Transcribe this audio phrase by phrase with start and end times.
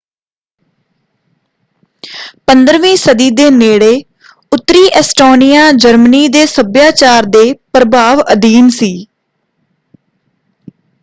[2.47, 3.91] 15ਵੀਂ ਸਦੀ ਦੇ ਨੇੜੇ
[4.51, 8.91] ਉੱਤਰੀ ਐਸਟੋਨੀਆ ਜਰਮਨੀ ਦੇ ਸੱਭਿਆਚਾਰ ਦੇ ਪ੍ਰਭਾਵ ਅਧੀਨ ਸੀ।